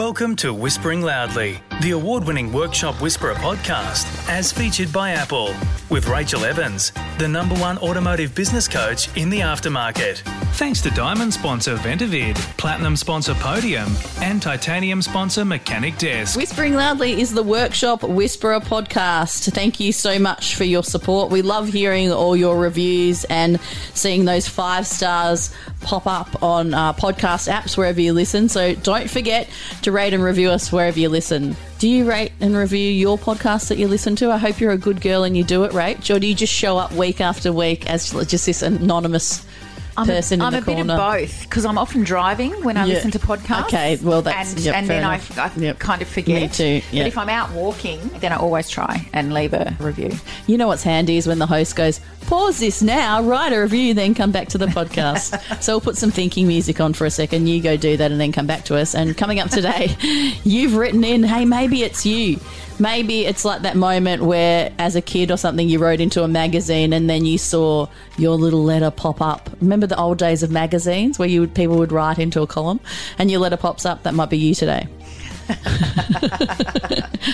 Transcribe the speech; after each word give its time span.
Welcome 0.00 0.34
to 0.36 0.54
Whispering 0.54 1.02
Loudly, 1.02 1.60
the 1.80 1.92
award 1.92 2.24
winning 2.24 2.52
Workshop 2.52 3.00
Whisperer 3.00 3.34
podcast, 3.36 4.28
as 4.28 4.52
featured 4.52 4.92
by 4.92 5.12
Apple, 5.12 5.54
with 5.88 6.08
Rachel 6.08 6.44
Evans, 6.44 6.92
the 7.18 7.26
number 7.26 7.54
one 7.54 7.78
automotive 7.78 8.34
business 8.34 8.68
coach 8.68 9.08
in 9.16 9.30
the 9.30 9.40
aftermarket. 9.40 10.18
Thanks 10.56 10.82
to 10.82 10.90
Diamond 10.90 11.32
sponsor 11.32 11.76
Ventavid, 11.76 12.36
Platinum 12.58 12.96
sponsor 12.96 13.32
Podium, 13.32 13.90
and 14.20 14.42
Titanium 14.42 15.00
sponsor 15.00 15.42
Mechanic 15.42 15.96
Desk. 15.96 16.36
Whispering 16.36 16.74
Loudly 16.74 17.18
is 17.18 17.32
the 17.32 17.42
Workshop 17.42 18.02
Whisperer 18.02 18.60
podcast. 18.60 19.50
Thank 19.54 19.80
you 19.80 19.92
so 19.92 20.18
much 20.18 20.56
for 20.56 20.64
your 20.64 20.84
support. 20.84 21.30
We 21.30 21.40
love 21.40 21.68
hearing 21.68 22.12
all 22.12 22.36
your 22.36 22.58
reviews 22.58 23.24
and 23.24 23.58
seeing 23.94 24.26
those 24.26 24.46
five 24.46 24.86
stars 24.86 25.50
pop 25.80 26.06
up 26.06 26.42
on 26.42 26.74
uh, 26.74 26.92
podcast 26.92 27.50
apps 27.50 27.78
wherever 27.78 28.02
you 28.02 28.12
listen. 28.12 28.50
So 28.50 28.74
don't 28.74 29.08
forget 29.08 29.48
to 29.80 29.92
rate 29.92 30.12
and 30.12 30.22
review 30.22 30.50
us 30.50 30.70
wherever 30.70 30.98
you 30.98 31.08
listen. 31.08 31.56
Do 31.80 31.88
you 31.88 32.04
rate 32.04 32.32
and 32.40 32.54
review 32.54 32.90
your 32.90 33.16
podcast 33.16 33.68
that 33.68 33.78
you 33.78 33.88
listen 33.88 34.14
to? 34.16 34.30
I 34.30 34.36
hope 34.36 34.60
you're 34.60 34.70
a 34.70 34.76
good 34.76 35.00
girl 35.00 35.24
and 35.24 35.34
you 35.34 35.42
do 35.42 35.64
it, 35.64 35.72
Rach. 35.72 36.14
Or 36.14 36.18
do 36.18 36.26
you 36.26 36.34
just 36.34 36.52
show 36.52 36.76
up 36.76 36.92
week 36.92 37.22
after 37.22 37.54
week 37.54 37.88
as 37.88 38.10
just 38.26 38.44
this 38.44 38.60
anonymous 38.60 39.46
I'm 40.00 40.06
person 40.06 40.40
a, 40.40 40.44
I'm 40.44 40.54
a 40.54 40.62
corner? 40.62 40.84
bit 40.84 40.90
of 40.92 40.98
both 40.98 41.42
because 41.42 41.64
I'm 41.64 41.78
often 41.78 42.02
driving 42.04 42.52
when 42.64 42.76
I 42.76 42.84
Yeah. 42.86 42.94
listen 42.94 43.10
to 43.12 43.18
podcasts. 43.18 43.64
Okay, 43.66 43.98
well, 44.02 44.22
that's- 44.22 44.52
and, 44.54 44.60
yep, 44.60 44.74
and 44.76 44.88
then 44.88 45.04
I, 45.04 45.14
enough. 45.14 45.38
I 45.38 45.50
Yep. 45.60 45.78
kind 45.78 46.02
of 46.02 46.08
forget. 46.08 46.42
Me 46.42 46.48
too, 46.48 46.82
yeah. 46.92 47.02
But 47.02 47.08
if 47.08 47.18
I'm 47.18 47.28
out 47.28 47.50
walking, 47.52 48.00
then 48.20 48.32
I 48.32 48.36
always 48.36 48.68
try 48.68 49.06
and 49.12 49.32
leave 49.32 49.52
a 49.54 49.76
review. 49.80 50.10
You 50.46 50.58
know 50.58 50.66
what's 50.68 50.82
handy 50.82 51.16
is 51.16 51.26
when 51.26 51.38
the 51.38 51.46
host 51.46 51.76
goes, 51.76 52.00
pause 52.26 52.58
this 52.60 52.82
now, 52.82 53.22
write 53.22 53.52
a 53.52 53.60
review, 53.60 53.94
then 53.94 54.14
come 54.14 54.30
back 54.30 54.48
to 54.48 54.58
the 54.58 54.66
podcast. 54.66 55.40
so 55.62 55.74
we'll 55.74 55.80
put 55.80 55.96
some 55.96 56.10
thinking 56.10 56.46
music 56.46 56.80
on 56.80 56.92
for 56.92 57.04
a 57.06 57.10
second. 57.10 57.46
You 57.48 57.60
go 57.62 57.76
do 57.76 57.96
that 57.96 58.10
and 58.12 58.20
then 58.20 58.32
come 58.32 58.46
back 58.46 58.64
to 58.66 58.76
us. 58.76 58.94
And 58.94 59.16
coming 59.16 59.40
up 59.40 59.50
today, 59.50 59.96
you've 60.44 60.76
written 60.76 61.02
in, 61.04 61.22
hey, 61.24 61.44
maybe 61.44 61.82
it's 61.82 62.04
you. 62.06 62.38
Maybe 62.78 63.26
it's 63.26 63.44
like 63.44 63.60
that 63.62 63.76
moment 63.76 64.22
where, 64.22 64.72
as 64.78 64.96
a 64.96 65.02
kid 65.02 65.30
or 65.30 65.36
something, 65.36 65.68
you 65.68 65.78
wrote 65.78 66.00
into 66.00 66.22
a 66.22 66.28
magazine 66.28 66.94
and 66.94 67.10
then 67.10 67.26
you 67.26 67.36
saw 67.36 67.88
your 68.16 68.36
little 68.36 68.64
letter 68.64 68.90
pop 68.90 69.20
up. 69.20 69.50
Remember 69.60 69.86
the 69.90 69.98
old 69.98 70.16
days 70.18 70.42
of 70.42 70.50
magazines 70.50 71.18
where 71.18 71.28
you 71.28 71.40
would, 71.40 71.54
people 71.54 71.76
would 71.76 71.92
write 71.92 72.18
into 72.18 72.40
a 72.40 72.46
column 72.46 72.80
and 73.18 73.30
your 73.30 73.40
letter 73.40 73.58
pops 73.58 73.84
up? 73.84 74.02
That 74.04 74.14
might 74.14 74.30
be 74.30 74.38
you 74.38 74.54
today. 74.54 74.88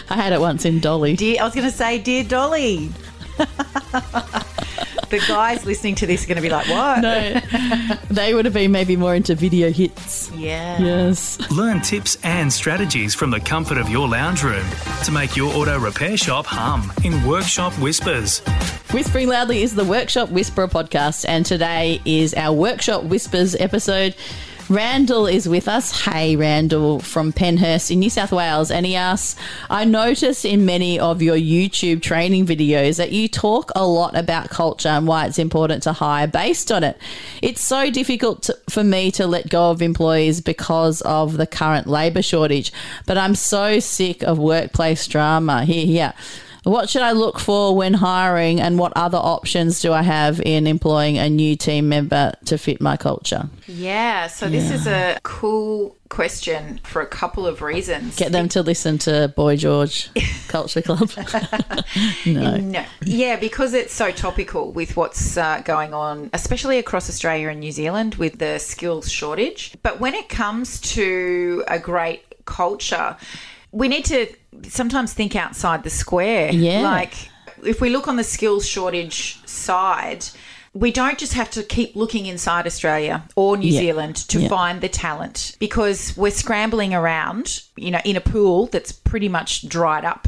I 0.09 0.15
had 0.17 0.33
it 0.33 0.41
once 0.41 0.65
in 0.65 0.81
Dolly. 0.81 1.17
Dear, 1.17 1.41
I 1.41 1.45
was 1.45 1.55
going 1.55 1.71
to 1.71 1.77
say, 1.77 1.99
dear 1.99 2.25
Dolly. 2.25 2.91
the 5.11 5.23
guys 5.29 5.65
listening 5.67 5.95
to 5.97 6.07
this 6.07 6.25
are 6.25 6.29
going 6.29 6.37
to 6.37 6.43
be 6.43 6.49
like, 6.49 6.67
what? 6.69 7.01
No, 7.03 7.41
they 8.11 8.35
would 8.35 8.45
have 8.45 8.55
been 8.55 8.73
maybe 8.73 8.97
more 8.97 9.15
into 9.15 9.35
video 9.35 9.71
hits. 9.71 10.31
Yeah. 10.33 10.81
Yes. 10.81 11.39
Learn 11.51 11.81
tips 11.81 12.17
and 12.23 12.53
strategies 12.53 13.15
from 13.15 13.31
the 13.31 13.41
comfort 13.41 13.79
of 13.79 13.89
your 13.89 14.09
lounge 14.09 14.43
room 14.43 14.67
to 15.05 15.13
make 15.13 15.37
your 15.37 15.53
auto 15.55 15.79
repair 15.79 16.17
shop 16.17 16.47
hum 16.47 16.93
in 17.05 17.23
Workshop 17.27 17.73
Whispers. 17.75 18.43
Whispering 18.93 19.29
Loudly 19.29 19.63
is 19.63 19.75
the 19.75 19.85
Workshop 19.85 20.31
Whisperer 20.31 20.69
podcast, 20.69 21.25
and 21.29 21.45
today 21.45 22.01
is 22.05 22.33
our 22.35 22.53
Workshop 22.53 23.03
Whispers 23.03 23.57
episode. 23.57 24.15
Randall 24.69 25.27
is 25.27 25.49
with 25.49 25.69
us. 25.69 26.05
Hey, 26.05 26.37
Randall 26.37 27.01
from 27.01 27.33
Penshurst 27.33 27.91
in 27.91 27.99
New 27.99 28.11
South 28.11 28.33
Wales. 28.33 28.71
And 28.71 28.87
he 28.87 28.95
asks 28.95 29.39
I 29.69 29.85
notice 29.85 30.45
in 30.45 30.65
many 30.65 30.99
of 30.99 31.21
your 31.21 31.37
YouTube 31.37 32.01
training 32.01 32.47
videos 32.47 32.97
that 32.97 33.13
you 33.13 33.29
talk 33.29 33.71
a 33.77 33.87
lot 33.87 34.17
about 34.17 34.51
culture 34.51 34.89
and 34.89 35.07
why 35.07 35.27
it's 35.27 35.39
important 35.39 35.83
to 35.83 35.93
hire 35.93 36.27
based 36.27 36.73
on 36.73 36.83
it. 36.83 36.97
It's 37.43 37.61
so 37.61 37.91
difficult 37.91 38.43
to, 38.45 38.59
for 38.69 38.83
me 38.83 39.11
to 39.13 39.27
let 39.27 39.49
go 39.49 39.71
of 39.71 39.83
employees 39.83 40.41
because 40.41 41.01
of 41.03 41.37
the 41.37 41.47
current 41.47 41.87
labour 41.87 42.23
shortage, 42.23 42.73
but 43.05 43.19
I'm 43.19 43.35
so 43.35 43.79
sick 43.79 44.23
of 44.23 44.39
workplace 44.39 45.07
drama. 45.07 45.65
Hear, 45.65 45.87
hear. 45.87 46.15
What 46.67 46.91
should 46.91 47.03
I 47.03 47.13
look 47.13 47.39
for 47.39 47.77
when 47.77 47.95
hiring, 47.95 48.61
and 48.61 48.77
what 48.77 48.93
other 48.97 49.19
options 49.19 49.81
do 49.81 49.93
I 49.93 50.03
have 50.03 50.41
in 50.41 50.67
employing 50.67 51.17
a 51.17 51.31
new 51.31 51.55
team 51.55 51.89
member 51.89 52.33
to 52.47 52.59
fit 52.59 52.81
my 52.81 52.97
culture? 52.97 53.49
Yeah. 53.69 54.27
So 54.27 54.49
this 54.49 54.73
is 54.73 54.89
a 54.89 55.21
cool 55.23 55.97
question 56.09 56.81
for 56.83 57.03
a 57.03 57.07
couple 57.07 57.47
of 57.47 57.63
reasons. 57.63 58.17
Get 58.17 58.33
them 58.33 58.49
to 58.49 58.63
listen 58.63 58.99
to 58.99 59.33
Boy 59.37 59.55
George 59.55 60.11
Culture 60.49 60.83
Club. 60.83 61.09
no. 62.27 62.57
No. 62.57 62.85
Yeah, 63.05 63.37
because 63.37 63.73
it's 63.73 63.93
so 63.93 64.11
topical 64.11 64.73
with 64.73 64.97
what's 64.97 65.37
uh, 65.37 65.63
going 65.65 65.95
on, 65.95 66.31
especially 66.33 66.79
across 66.79 67.09
Australia 67.09 67.49
and 67.49 67.61
New 67.61 67.71
Zealand 67.71 68.17
with 68.17 68.41
the 68.41 68.59
skills 68.59 69.09
shortage. 69.09 69.77
But 69.85 70.01
when 70.01 70.15
it 70.15 70.29
comes 70.29 70.81
to 70.95 71.63
a 71.69 71.79
great 71.79 72.25
culture, 72.45 73.17
we 73.77 73.89
need 73.89 74.07
to 74.07 74.27
sometimes 74.63 75.13
think 75.13 75.37
outside 75.37 75.83
the 75.83 75.91
square. 75.91 76.51
Yeah. 76.51 76.81
Like, 76.81 77.15
if 77.63 77.81
we 77.83 77.91
look 77.91 78.09
on 78.09 78.17
the 78.17 78.25
skills 78.25 78.67
shortage 78.67 79.39
side, 79.47 80.25
we 80.73 80.91
don't 80.91 81.19
just 81.19 81.35
have 81.35 81.51
to 81.51 81.63
keep 81.63 81.95
looking 81.95 82.25
inside 82.25 82.67
Australia 82.67 83.25
or 83.37 83.57
New 83.59 83.69
Yeah. 83.71 83.81
Zealand 83.81 84.17
to 84.29 84.41
Yeah. 84.41 84.49
find 84.49 84.81
the 84.81 84.89
talent 84.89 85.57
because 85.59 86.17
we're 86.17 86.31
scrambling 86.31 86.95
around, 86.95 87.61
you 87.77 87.91
know, 87.91 88.01
in 88.05 88.17
a 88.17 88.21
pool 88.21 88.67
that's 88.73 88.93
pretty 88.93 89.29
much 89.29 89.69
dried 89.69 90.05
up. 90.07 90.27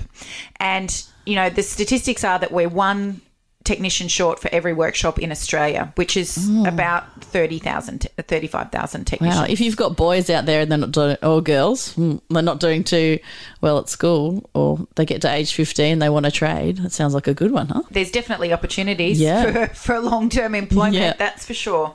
And, 0.60 1.02
you 1.24 1.34
know, 1.34 1.48
the 1.48 1.62
statistics 1.62 2.24
are 2.24 2.38
that 2.38 2.52
we're 2.52 2.68
one 2.68 3.22
technician 3.68 4.08
short 4.08 4.40
for 4.40 4.48
every 4.52 4.72
workshop 4.72 5.18
in 5.18 5.30
Australia, 5.30 5.92
which 5.96 6.16
is 6.16 6.48
about 6.66 7.04
30,000, 7.24 8.00
t- 8.00 8.08
35,000 8.18 9.04
technicians. 9.04 9.40
Wow, 9.40 9.46
if 9.48 9.60
you've 9.60 9.76
got 9.76 9.96
boys 9.96 10.30
out 10.30 10.46
there 10.46 10.60
and 10.62 10.70
they're 10.70 10.78
not 10.78 10.92
doing, 10.92 11.16
or 11.22 11.40
girls, 11.42 11.94
mm, 11.94 12.20
they're 12.30 12.42
not 12.42 12.60
doing 12.60 12.82
too 12.82 13.18
well 13.60 13.78
at 13.78 13.88
school, 13.88 14.48
or 14.54 14.86
they 14.96 15.04
get 15.04 15.20
to 15.22 15.30
age 15.30 15.52
15, 15.54 15.98
they 15.98 16.08
want 16.08 16.24
to 16.26 16.32
trade, 16.32 16.78
that 16.78 16.92
sounds 16.92 17.14
like 17.14 17.26
a 17.28 17.34
good 17.34 17.52
one, 17.52 17.68
huh? 17.68 17.82
there's 17.90 18.10
definitely 18.10 18.52
opportunities 18.52 19.20
Yeah. 19.20 19.66
for, 19.68 19.74
for 19.74 20.00
long 20.00 20.30
term 20.30 20.54
employment, 20.54 20.94
Yeah. 20.96 21.12
that's 21.18 21.44
for 21.46 21.54
sure. 21.54 21.94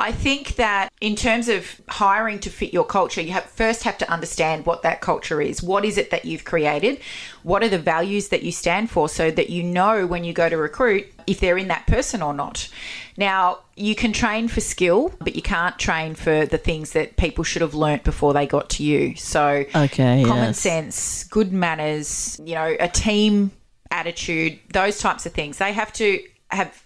I 0.00 0.12
think 0.12 0.56
that 0.56 0.90
in 1.00 1.14
terms 1.14 1.48
of 1.48 1.80
hiring 1.88 2.38
to 2.40 2.50
fit 2.50 2.72
your 2.72 2.84
culture, 2.84 3.20
you 3.20 3.32
have 3.32 3.44
first 3.44 3.82
have 3.84 3.98
to 3.98 4.10
understand 4.10 4.66
what 4.66 4.82
that 4.82 5.00
culture 5.00 5.40
is. 5.40 5.62
What 5.62 5.84
is 5.84 5.98
it 5.98 6.10
that 6.10 6.24
you've 6.24 6.44
created? 6.44 7.00
What 7.42 7.62
are 7.62 7.68
the 7.68 7.78
values 7.78 8.28
that 8.28 8.42
you 8.42 8.50
stand 8.50 8.90
for 8.90 9.08
so 9.08 9.30
that 9.30 9.50
you 9.50 9.62
know 9.62 10.06
when 10.06 10.24
you 10.24 10.32
go 10.32 10.48
to 10.48 10.56
recruit 10.56 11.06
if 11.26 11.38
they're 11.38 11.58
in 11.58 11.68
that 11.68 11.86
person 11.86 12.22
or 12.22 12.34
not. 12.34 12.68
Now, 13.16 13.60
you 13.76 13.94
can 13.94 14.12
train 14.12 14.48
for 14.48 14.60
skill, 14.60 15.12
but 15.20 15.36
you 15.36 15.42
can't 15.42 15.78
train 15.78 16.14
for 16.14 16.46
the 16.46 16.58
things 16.58 16.92
that 16.92 17.16
people 17.16 17.44
should 17.44 17.62
have 17.62 17.74
learnt 17.74 18.02
before 18.02 18.32
they 18.32 18.46
got 18.46 18.70
to 18.70 18.82
you. 18.82 19.14
So, 19.16 19.64
Okay, 19.74 20.24
common 20.24 20.48
yes. 20.48 20.58
sense, 20.58 21.24
good 21.24 21.52
manners, 21.52 22.40
you 22.44 22.54
know, 22.54 22.74
a 22.80 22.88
team 22.88 23.52
attitude, 23.90 24.58
those 24.72 24.98
types 24.98 25.26
of 25.26 25.32
things. 25.32 25.58
They 25.58 25.72
have 25.72 25.92
to 25.94 26.20
have 26.48 26.82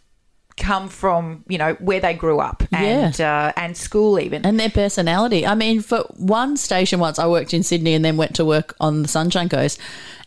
come 0.56 0.88
from, 0.88 1.44
you 1.48 1.58
know, 1.58 1.74
where 1.74 2.00
they 2.00 2.14
grew 2.14 2.38
up 2.38 2.62
and 2.72 3.20
uh, 3.20 3.52
and 3.56 3.76
school 3.76 4.18
even. 4.20 4.44
and 4.46 4.58
their 4.58 4.70
personality. 4.70 5.46
I 5.46 5.54
mean, 5.54 5.80
for 5.80 6.00
one 6.16 6.56
station 6.56 7.00
once, 7.00 7.18
I 7.18 7.26
worked 7.26 7.52
in 7.52 7.62
Sydney 7.62 7.94
and 7.94 8.04
then 8.04 8.16
went 8.16 8.34
to 8.36 8.44
work 8.44 8.74
on 8.80 9.02
the 9.02 9.08
Sunshine 9.08 9.48
Coast, 9.48 9.80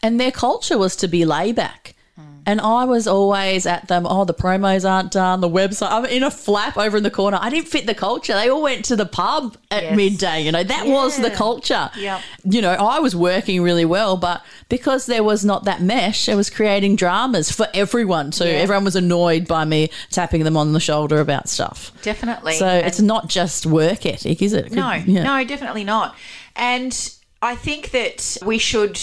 and 0.03 0.19
their 0.19 0.31
culture 0.31 0.77
was 0.77 0.95
to 0.97 1.07
be 1.07 1.25
layback. 1.25 1.95
Mm. 2.19 2.23
And 2.47 2.61
I 2.61 2.85
was 2.85 3.07
always 3.07 3.65
at 3.65 3.87
them. 3.89 4.07
Oh, 4.09 4.23
the 4.23 4.33
promos 4.33 4.89
aren't 4.89 5.11
done. 5.11 5.41
The 5.41 5.49
website. 5.49 5.91
I'm 5.91 6.05
in 6.05 6.23
a 6.23 6.31
flap 6.31 6.77
over 6.77 6.95
in 6.97 7.03
the 7.03 7.11
corner. 7.11 7.37
I 7.41 7.49
didn't 7.49 7.67
fit 7.67 7.85
the 7.85 7.93
culture. 7.93 8.33
They 8.33 8.49
all 8.49 8.61
went 8.61 8.85
to 8.85 8.95
the 8.95 9.05
pub 9.05 9.57
at 9.69 9.83
Yes. 9.83 9.95
midday. 9.97 10.41
You 10.43 10.51
know 10.53 10.63
that 10.63 10.87
was 10.87 11.17
the 11.19 11.29
culture. 11.29 11.89
Yep. 11.97 12.21
You 12.45 12.61
know, 12.61 12.71
I 12.71 12.99
was 12.99 13.15
working 13.15 13.61
really 13.61 13.83
well, 13.85 14.15
but 14.17 14.41
because 14.69 15.05
there 15.07 15.23
was 15.23 15.43
not 15.43 15.65
that 15.65 15.81
mesh, 15.81 16.29
it 16.29 16.35
was 16.35 16.49
creating 16.49 16.95
dramas 16.95 17.51
for 17.51 17.67
everyone. 17.73 18.31
So 18.31 18.45
Yeah. 18.45 18.51
everyone 18.53 18.85
was 18.85 18.95
annoyed 18.95 19.45
by 19.47 19.65
me 19.65 19.89
tapping 20.09 20.43
them 20.43 20.55
on 20.57 20.71
the 20.73 20.79
shoulder 20.79 21.19
about 21.19 21.49
stuff. 21.49 21.91
Definitely. 22.01 22.53
So 22.53 22.67
it's 22.67 23.01
not 23.01 23.27
just 23.27 23.65
work 23.65 24.05
ethic, 24.05 24.41
is 24.41 24.53
it? 24.53 24.71
No, 24.71 24.93
Yeah. 24.93 25.23
no, 25.23 25.43
definitely 25.43 25.83
not. 25.83 26.15
And 26.55 26.97
I 27.41 27.55
think 27.55 27.91
that 27.91 28.37
we 28.43 28.57
should, 28.57 28.99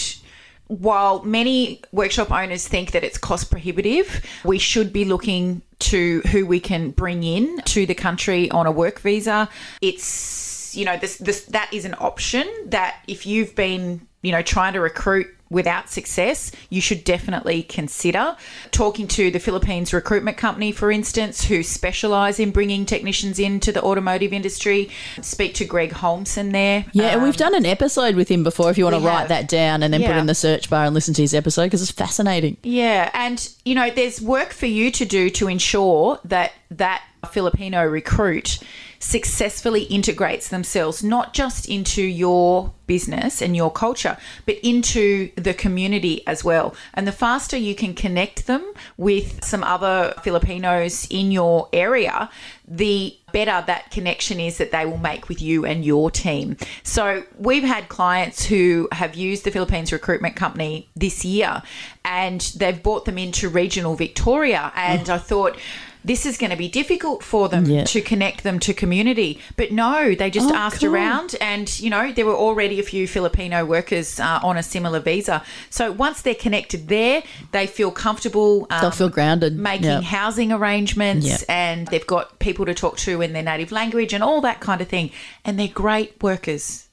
while 0.67 1.23
many 1.23 1.81
workshop 1.91 2.31
owners 2.31 2.67
think 2.67 2.91
that 2.91 3.03
it's 3.03 3.17
cost 3.17 3.51
prohibitive, 3.51 4.25
we 4.43 4.57
should 4.57 4.91
be 4.91 5.05
looking 5.05 5.61
to 5.79 6.21
who 6.31 6.45
we 6.45 6.59
can 6.59 6.91
bring 6.91 7.23
in 7.23 7.61
to 7.65 7.85
the 7.85 7.93
country 7.93 8.49
on 8.51 8.65
a 8.65 8.71
work 8.71 8.99
visa. 8.99 9.49
It's, 9.81 10.75
you 10.75 10.85
know, 10.85 10.97
this, 10.97 11.17
this, 11.17 11.45
that 11.45 11.71
is 11.73 11.85
an 11.85 11.95
option 11.99 12.51
that 12.67 13.01
if 13.07 13.25
you've 13.25 13.55
been, 13.55 14.07
you 14.21 14.31
know, 14.31 14.41
trying 14.41 14.73
to 14.73 14.79
recruit 14.79 15.27
without 15.55 15.89
success, 15.89 16.51
you 16.69 16.81
should 16.81 17.05
definitely 17.05 17.63
consider 17.63 18.35
talking 18.71 19.07
to 19.07 19.31
the 19.31 19.39
Philippines 19.39 19.93
recruitment 19.93 20.35
company, 20.35 20.73
for 20.73 20.91
instance, 20.91 21.45
who 21.45 21.63
specialise 21.63 22.41
in 22.41 22.51
bringing 22.51 22.85
technicians 22.85 23.39
into 23.39 23.71
the 23.71 23.81
automotive 23.81 24.33
industry. 24.33 24.89
Speak 25.21 25.53
to 25.55 25.63
Greg 25.63 25.91
Holmson 25.91 26.51
there. 26.51 26.85
Yeah, 26.91 27.13
and 27.13 27.23
we've 27.23 27.35
um, 27.35 27.51
done 27.51 27.55
an 27.55 27.65
episode 27.65 28.15
with 28.15 28.27
him 28.27 28.43
before 28.43 28.69
if 28.69 28.77
you 28.77 28.83
want 28.83 28.97
to 28.97 29.01
write 29.01 29.19
have. 29.21 29.29
that 29.29 29.47
down 29.47 29.81
and 29.81 29.93
then 29.93 30.03
put 30.03 30.17
in 30.17 30.25
the 30.25 30.35
search 30.35 30.69
bar 30.69 30.83
and 30.83 30.93
listen 30.93 31.13
to 31.13 31.21
his 31.21 31.33
episode 31.33 31.67
because 31.67 31.81
it's 31.81 31.89
fascinating. 31.89 32.57
Yeah, 32.61 33.09
and 33.13 33.49
you 33.63 33.75
know, 33.75 33.89
there's 33.89 34.21
work 34.21 34.51
for 34.51 34.65
you 34.65 34.91
to 34.91 35.05
do 35.05 35.29
to 35.29 35.47
ensure 35.47 36.19
that 36.25 36.51
that 36.71 37.01
Filipino 37.31 37.85
recruit 37.85 38.59
successfully 38.99 39.83
integrates 39.83 40.49
themselves 40.49 41.03
not 41.03 41.33
just 41.33 41.67
into 41.69 42.01
your 42.01 42.73
business 42.87 43.41
and 43.41 43.55
your 43.55 43.71
culture, 43.71 44.17
but 44.45 44.57
into 44.63 45.31
the 45.35 45.53
community 45.53 46.25
as 46.27 46.43
well. 46.43 46.75
And 46.93 47.07
the 47.07 47.11
faster 47.11 47.57
you 47.57 47.75
can 47.75 47.93
connect 47.93 48.47
them 48.47 48.73
with 48.97 49.43
some 49.43 49.63
other 49.63 50.13
Filipinos 50.23 51.07
in 51.09 51.31
your 51.31 51.67
area, 51.73 52.29
the 52.67 53.17
better 53.31 53.63
that 53.67 53.91
connection 53.91 54.39
is 54.39 54.57
that 54.57 54.71
they 54.71 54.85
will 54.85 54.97
make 54.97 55.27
with 55.27 55.41
you 55.41 55.65
and 55.65 55.83
your 55.83 56.09
team. 56.09 56.57
So 56.83 57.23
we've 57.37 57.63
had 57.63 57.89
clients 57.89 58.45
who 58.45 58.87
have 58.91 59.15
used 59.15 59.43
the 59.43 59.51
Philippines 59.51 59.91
Recruitment 59.91 60.35
Company 60.35 60.89
this 60.95 61.25
year 61.25 61.61
and 62.05 62.41
they've 62.55 62.81
brought 62.81 63.05
them 63.05 63.17
into 63.17 63.49
regional 63.49 63.95
Victoria. 63.95 64.71
And 64.75 65.09
I 65.09 65.17
thought, 65.17 65.57
this 66.05 66.25
is 66.25 66.37
going 66.37 66.51
to 66.51 66.55
be 66.55 66.67
difficult 66.69 67.23
for 67.23 67.49
them 67.49 67.65
Yeah. 67.65 67.83
to 67.85 67.99
connect 68.01 68.43
them 68.43 68.59
to 68.59 68.73
community. 68.73 69.39
But 69.57 69.71
no, 69.71 70.13
they 70.13 70.29
just 70.29 70.51
Oh, 70.51 70.55
asked 70.55 70.81
cool. 70.81 70.93
around, 70.93 71.35
and 71.41 71.67
you 71.79 71.89
know, 71.89 72.11
there 72.11 72.25
were 72.25 72.35
already 72.35 72.79
a 72.79 72.83
few 72.83 73.07
Filipino 73.07 73.65
workers 73.65 74.19
uh, 74.19 74.39
on 74.43 74.55
a 74.57 74.63
similar 74.63 74.99
visa. 74.99 75.41
So 75.69 75.91
once 75.91 76.21
they're 76.21 76.35
connected 76.35 76.87
there, 76.89 77.23
they 77.51 77.65
feel 77.65 77.91
comfortable. 77.91 78.67
Um, 78.69 78.81
They'll 78.81 78.91
feel 78.91 79.09
grounded. 79.09 79.57
Making 79.57 79.85
Yeah. 79.85 80.01
housing 80.01 80.51
arrangements, 80.51 81.25
Yeah. 81.27 81.37
and 81.49 81.87
they've 81.87 82.05
got 82.05 82.37
people 82.39 82.65
to 82.67 82.73
talk 82.73 82.97
to 82.97 83.21
in 83.21 83.33
their 83.33 83.43
native 83.43 83.71
language 83.71 84.13
and 84.13 84.23
all 84.23 84.41
that 84.41 84.59
kind 84.59 84.81
of 84.81 84.87
thing. 84.87 85.09
And 85.43 85.59
they're 85.59 85.67
great 85.67 86.21
workers, 86.21 86.83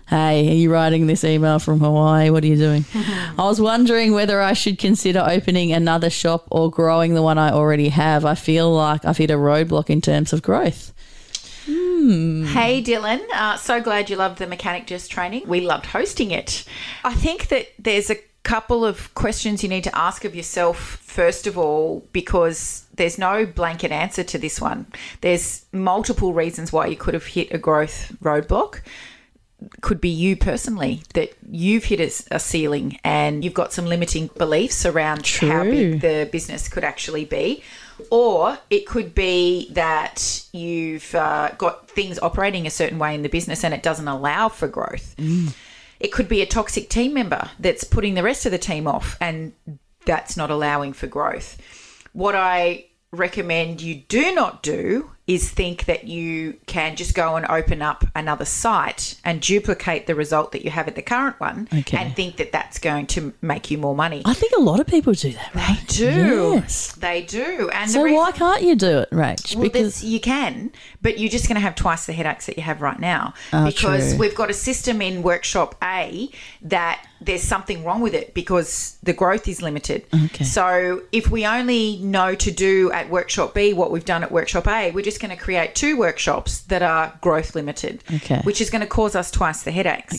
Hey, 0.08 0.50
are 0.50 0.54
you 0.54 0.72
writing 0.72 1.06
this 1.06 1.24
email 1.24 1.58
from 1.58 1.80
Hawaii? 1.80 2.30
What 2.30 2.44
are 2.44 2.46
you 2.46 2.56
doing? 2.56 2.84
I 2.94 3.44
was 3.44 3.60
wondering 3.60 4.12
whether 4.12 4.40
I 4.40 4.52
should 4.52 4.78
consider 4.78 5.24
opening 5.26 5.72
another 5.72 6.10
shop 6.10 6.46
or 6.50 6.70
growing 6.70 7.14
the 7.14 7.22
one 7.22 7.38
I 7.38 7.50
already 7.50 7.88
have. 7.88 8.24
I 8.24 8.34
feel 8.34 8.70
like 8.72 9.04
I've 9.04 9.16
hit 9.16 9.30
a 9.30 9.34
roadblock 9.34 9.88
in 9.88 10.00
terms 10.00 10.32
of 10.32 10.42
growth. 10.42 10.92
Hey 11.66 12.82
Dylan, 12.82 13.22
uh, 13.32 13.56
so 13.56 13.80
glad 13.80 14.10
you 14.10 14.16
loved 14.16 14.38
the 14.38 14.46
mechanic 14.46 14.86
desk 14.86 15.10
training. 15.10 15.44
We 15.46 15.62
loved 15.62 15.86
hosting 15.86 16.32
it. 16.32 16.66
I 17.02 17.14
think 17.14 17.48
that 17.48 17.68
there's 17.78 18.10
a 18.10 18.16
couple 18.42 18.84
of 18.84 19.14
questions 19.14 19.62
you 19.62 19.70
need 19.70 19.84
to 19.84 19.98
ask 19.98 20.26
of 20.26 20.34
yourself 20.36 20.78
first 20.78 21.46
of 21.46 21.56
all 21.56 22.06
because 22.12 22.84
there's 22.94 23.16
no 23.16 23.46
blanket 23.46 23.90
answer 23.90 24.22
to 24.22 24.36
this 24.36 24.60
one. 24.60 24.86
There's 25.22 25.64
multiple 25.72 26.34
reasons 26.34 26.70
why 26.70 26.88
you 26.88 26.96
could 26.96 27.14
have 27.14 27.24
hit 27.24 27.54
a 27.54 27.58
growth 27.58 28.12
roadblock. 28.22 28.80
Could 29.80 30.00
be 30.00 30.08
you 30.08 30.36
personally 30.36 31.02
that 31.14 31.32
you've 31.50 31.84
hit 31.84 32.00
a, 32.00 32.34
a 32.34 32.38
ceiling 32.38 32.98
and 33.02 33.44
you've 33.44 33.54
got 33.54 33.72
some 33.72 33.86
limiting 33.86 34.28
beliefs 34.36 34.84
around 34.84 35.26
how 35.26 35.64
big 35.64 36.00
the 36.00 36.28
business 36.30 36.68
could 36.68 36.84
actually 36.84 37.24
be. 37.24 37.62
Or 38.10 38.58
it 38.70 38.86
could 38.86 39.14
be 39.14 39.70
that 39.72 40.44
you've 40.52 41.14
uh, 41.14 41.52
got 41.56 41.88
things 41.88 42.18
operating 42.18 42.66
a 42.66 42.70
certain 42.70 42.98
way 42.98 43.14
in 43.14 43.22
the 43.22 43.28
business 43.28 43.64
and 43.64 43.72
it 43.72 43.82
doesn't 43.82 44.08
allow 44.08 44.48
for 44.48 44.68
growth. 44.68 45.14
It 46.00 46.12
could 46.12 46.28
be 46.28 46.42
a 46.42 46.46
toxic 46.46 46.90
team 46.90 47.14
member 47.14 47.50
that's 47.58 47.84
putting 47.84 48.14
the 48.14 48.22
rest 48.22 48.44
of 48.44 48.52
the 48.52 48.58
team 48.58 48.86
off 48.86 49.16
and 49.20 49.52
that's 50.04 50.36
not 50.36 50.50
allowing 50.50 50.92
for 50.92 51.06
growth. 51.06 51.56
What 52.12 52.34
I 52.34 52.86
recommend 53.12 53.80
you 53.80 53.94
do 53.94 54.34
not 54.34 54.62
do 54.62 55.12
is 55.26 55.48
think 55.50 55.86
that 55.86 56.04
you 56.06 56.54
can 56.66 56.96
just 56.96 57.14
go 57.14 57.34
and 57.36 57.46
open 57.46 57.80
up 57.80 58.04
another 58.14 58.44
site 58.44 59.18
and 59.24 59.40
duplicate 59.40 60.06
the 60.06 60.14
result 60.14 60.52
that 60.52 60.62
you 60.64 60.70
have 60.70 60.86
at 60.86 60.96
the 60.96 61.02
current 61.02 61.40
one 61.40 61.66
Okay. 61.72 61.96
and 61.96 62.14
think 62.14 62.36
that 62.36 62.52
that's 62.52 62.78
going 62.78 63.06
to 63.06 63.32
make 63.40 63.70
you 63.70 63.78
more 63.78 63.94
money. 63.94 64.20
I 64.26 64.34
think 64.34 64.52
a 64.54 64.60
lot 64.60 64.80
of 64.80 64.86
people 64.86 65.14
do 65.14 65.32
that, 65.32 65.54
right? 65.54 65.78
They 65.88 65.94
do. 65.96 66.52
Yes. 66.56 66.92
They 66.92 67.22
do. 67.22 67.70
And 67.72 67.90
So 67.90 68.02
reason, 68.02 68.18
why 68.18 68.32
can't 68.32 68.62
you 68.62 68.74
do 68.76 68.98
it, 68.98 69.10
Rach? 69.10 69.56
well, 69.56 69.70
there's- 69.70 70.04
you 70.04 70.20
can, 70.20 70.70
but 71.00 71.18
you're 71.18 71.30
just 71.30 71.48
going 71.48 71.54
to 71.56 71.60
have 71.62 71.74
twice 71.74 72.04
the 72.04 72.12
headaches 72.12 72.44
that 72.44 72.58
you 72.58 72.62
have 72.62 72.82
right 72.82 73.00
now 73.00 73.32
Oh, 73.52 73.64
because 73.64 74.10
true. 74.10 74.18
we've 74.18 74.34
got 74.34 74.50
a 74.50 74.54
system 74.54 75.00
in 75.00 75.22
workshop 75.22 75.74
A 75.82 76.28
that 76.60 77.02
there's 77.20 77.42
something 77.42 77.82
wrong 77.84 78.02
with 78.02 78.12
it 78.12 78.34
because 78.34 78.98
the 79.02 79.14
growth 79.14 79.48
is 79.48 79.62
limited. 79.62 80.04
Okay. 80.26 80.44
So 80.44 81.00
if 81.10 81.30
we 81.30 81.46
only 81.46 81.96
know 82.02 82.34
to 82.34 82.50
do 82.50 82.92
at 82.92 83.08
workshop 83.08 83.54
B 83.54 83.72
what 83.72 83.90
we've 83.90 84.04
done 84.04 84.22
at 84.22 84.30
workshop 84.30 84.68
A, 84.68 84.90
we're 84.90 85.02
just 85.02 85.13
going 85.18 85.36
to 85.36 85.42
create 85.42 85.74
two 85.74 85.96
workshops 85.96 86.60
that 86.62 86.82
are 86.82 87.12
growth 87.20 87.54
limited, 87.54 88.02
Okay. 88.16 88.40
which 88.44 88.60
is 88.60 88.70
going 88.70 88.80
to 88.82 88.86
cause 88.86 89.14
us 89.14 89.30
twice 89.30 89.62
the 89.62 89.70
headaches. 89.72 90.18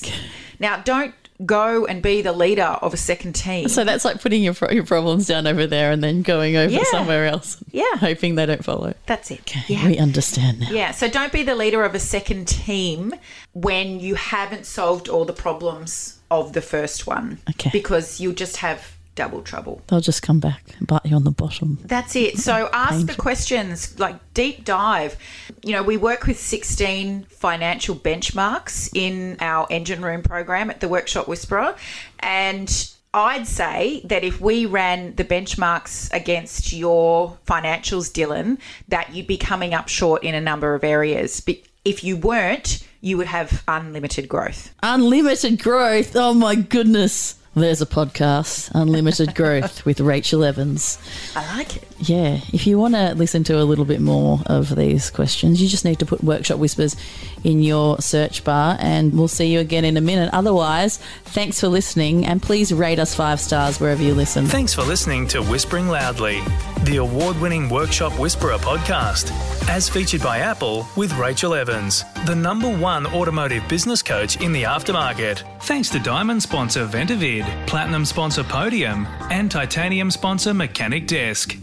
Now, 0.60 0.78
don't 0.82 1.14
go 1.46 1.86
and 1.86 2.02
be 2.02 2.22
the 2.22 2.32
leader 2.32 2.64
of 2.64 2.94
a 2.94 2.98
second 2.98 3.34
team. 3.34 3.68
so 3.68 3.84
that's 3.84 4.06
like 4.06 4.22
putting 4.22 4.42
your 4.42 4.54
pro- 4.54 4.72
your 4.72 4.86
problems 4.86 5.28
down 5.28 5.46
over 5.46 5.68
there 5.68 5.92
and 5.92 6.02
then 6.02 6.22
going 6.22 6.56
over 6.56 6.72
Yeah. 6.72 6.84
somewhere 6.92 7.26
else. 7.26 7.58
Yeah. 7.72 7.84
hoping 7.98 8.36
they 8.36 8.46
don't 8.46 8.64
follow. 8.64 8.94
That's 9.06 9.32
it. 9.32 9.42
Okay, 9.42 9.64
Yeah. 9.68 9.86
we 9.88 9.98
understand 9.98 10.62
now. 10.62 10.70
Yeah, 10.72 10.92
so 10.92 11.10
don't 11.10 11.34
be 11.34 11.44
the 11.44 11.56
leader 11.56 11.84
of 11.84 11.94
a 11.94 12.00
second 12.00 12.48
team 12.48 13.14
when 13.52 14.00
you 14.00 14.16
haven't 14.16 14.66
solved 14.66 15.10
all 15.10 15.26
the 15.26 15.34
problems 15.34 16.20
of 16.32 16.54
the 16.54 16.62
first 16.62 17.06
one. 17.06 17.40
Okay. 17.50 17.70
Because 17.74 18.22
you'll 18.22 18.34
just 18.34 18.58
have 18.58 18.94
double 19.16 19.42
trouble. 19.42 19.82
They'll 19.88 20.02
just 20.02 20.22
come 20.22 20.40
back 20.40 20.64
and 20.78 20.88
bite 20.88 21.06
you 21.06 21.16
on 21.16 21.24
the 21.24 21.32
bottom. 21.32 21.80
That's 21.84 22.16
it. 22.16 22.38
So 22.38 22.70
ask 22.74 23.08
the 23.08 23.16
questions, 23.16 23.98
like 24.00 24.16
deep 24.34 24.66
dive. 24.66 25.18
You 25.64 25.74
know, 25.74 25.84
we 25.84 25.98
work 25.98 26.26
with 26.26 26.40
16 26.40 27.24
financial 27.30 27.96
benchmarks 27.96 28.90
in 28.94 29.38
our 29.40 29.68
engine 29.70 30.02
room 30.02 30.22
program 30.22 30.70
at 30.70 30.82
the 30.82 30.88
Workshop 30.88 31.28
Whisperer. 31.28 31.76
And 32.20 32.92
I'd 33.14 33.48
say 33.48 34.02
that 34.06 34.26
if 34.26 34.42
we 34.42 34.66
ran 34.66 35.16
the 35.16 35.24
benchmarks 35.24 36.14
against 36.14 36.74
your 36.74 37.38
financials, 37.48 38.12
Dylan, 38.12 38.60
that 38.90 39.16
you'd 39.16 39.28
be 39.28 39.38
coming 39.38 39.74
up 39.74 39.88
short 39.88 40.24
in 40.24 40.36
a 40.36 40.42
number 40.42 40.76
of 40.76 40.84
areas. 40.84 41.40
But 41.40 41.60
if 41.86 42.04
you 42.04 42.18
weren't, 42.18 42.86
you 43.00 43.16
would 43.18 43.28
have 43.28 43.64
unlimited 43.68 44.28
growth. 44.28 44.74
Unlimited 44.84 45.62
growth. 45.62 46.16
Oh 46.16 46.34
my 46.34 46.56
goodness. 46.56 47.36
There's 47.58 47.82
a 47.82 47.86
podcast, 47.86 48.70
Unlimited 48.76 49.34
Growth 49.36 49.86
with 49.86 50.02
Rachel 50.02 50.44
Evans. 50.44 51.00
I 51.38 51.58
like 51.58 51.78
it. 51.78 51.84
Yeah, 52.00 52.42
if 52.52 52.68
you 52.68 52.78
want 52.78 52.96
to 52.96 53.14
listen 53.16 53.46
to 53.46 53.58
a 53.58 53.64
little 53.64 53.86
bit 53.86 54.02
more 54.02 54.42
of 54.48 54.76
these 54.76 55.10
questions, 55.10 55.62
you 55.62 55.70
just 55.70 55.86
need 55.86 56.00
to 56.00 56.06
put 56.06 56.22
Workshop 56.22 56.60
Whispers 56.60 56.98
in 57.46 57.64
your 57.64 58.00
search 58.00 58.44
bar 58.44 58.76
and 58.82 59.18
we'll 59.18 59.30
see 59.30 59.46
you 59.54 59.62
again 59.62 59.86
in 59.86 59.96
a 59.96 60.02
minute. 60.02 60.30
Otherwise, 60.34 60.98
thanks 61.24 61.62
for 61.62 61.70
listening 61.70 62.26
and 62.26 62.42
please 62.42 62.74
rate 62.74 63.00
us 63.00 63.16
five 63.16 63.40
stars 63.40 63.80
wherever 63.80 64.04
you 64.04 64.14
listen. 64.14 64.46
Thanks 64.48 64.74
for 64.74 64.84
listening 64.84 65.26
to 65.30 65.42
Whispering 65.42 65.88
Loudly, 65.88 66.42
the 66.84 66.98
award 66.98 67.40
winning 67.40 67.70
Workshop 67.70 68.12
Whisperer 68.20 68.58
podcast, 68.58 69.32
as 69.70 69.88
featured 69.88 70.22
by 70.22 70.40
Apple 70.40 70.86
with 70.98 71.14
Rachel 71.18 71.54
Evans, 71.54 72.04
the 72.26 72.36
number 72.36 72.70
one 72.70 73.06
automotive 73.08 73.66
business 73.70 74.02
coach 74.04 74.42
in 74.42 74.52
the 74.52 74.64
aftermarket. 74.64 75.44
Thanks 75.64 75.90
to 75.92 76.00
Diamond 76.00 76.44
sponsor 76.44 76.86
Ventavid, 76.86 77.45
Platinum 77.68 78.06
sponsor 78.06 78.44
Podium, 78.44 79.08
and 79.32 79.50
Titanium 79.52 80.12
sponsor 80.12 80.54
Mechanic 80.54 81.08
Desk. 81.08 81.58